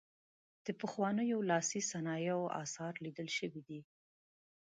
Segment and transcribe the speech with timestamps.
[0.65, 3.79] د پخوانیو لاسي صنایعو اثار لیدل شوي دي.